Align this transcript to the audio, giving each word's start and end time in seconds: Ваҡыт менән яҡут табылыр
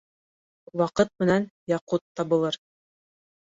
Ваҡыт 0.83 1.11
менән 1.25 1.47
яҡут 1.75 2.07
табылыр 2.21 2.61